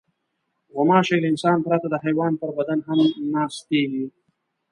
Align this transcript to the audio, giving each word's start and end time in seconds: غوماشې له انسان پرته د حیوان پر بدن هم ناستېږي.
غوماشې 0.73 1.15
له 1.21 1.27
انسان 1.33 1.57
پرته 1.65 1.87
د 1.89 1.95
حیوان 2.03 2.33
پر 2.41 2.49
بدن 2.57 2.79
هم 2.87 2.99
ناستېږي. 3.33 4.05